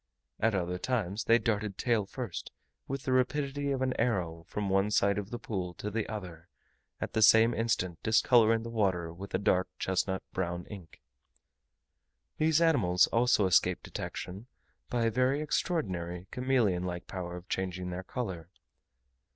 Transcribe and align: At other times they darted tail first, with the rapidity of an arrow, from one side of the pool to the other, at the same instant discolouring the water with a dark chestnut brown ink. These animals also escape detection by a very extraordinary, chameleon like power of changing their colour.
At 0.39 0.55
other 0.55 0.79
times 0.79 1.25
they 1.25 1.37
darted 1.37 1.77
tail 1.77 2.07
first, 2.07 2.51
with 2.87 3.03
the 3.03 3.11
rapidity 3.13 3.69
of 3.71 3.83
an 3.83 3.93
arrow, 3.99 4.47
from 4.49 4.67
one 4.67 4.89
side 4.89 5.19
of 5.19 5.29
the 5.29 5.37
pool 5.37 5.75
to 5.75 5.91
the 5.91 6.09
other, 6.09 6.47
at 6.99 7.13
the 7.13 7.21
same 7.21 7.53
instant 7.53 8.01
discolouring 8.01 8.63
the 8.63 8.71
water 8.71 9.13
with 9.13 9.35
a 9.35 9.37
dark 9.37 9.67
chestnut 9.77 10.23
brown 10.33 10.65
ink. 10.71 11.01
These 12.39 12.61
animals 12.61 13.05
also 13.13 13.45
escape 13.45 13.83
detection 13.83 14.47
by 14.89 15.03
a 15.05 15.11
very 15.11 15.39
extraordinary, 15.39 16.25
chameleon 16.31 16.81
like 16.81 17.05
power 17.05 17.35
of 17.37 17.47
changing 17.47 17.91
their 17.91 18.03
colour. 18.03 18.49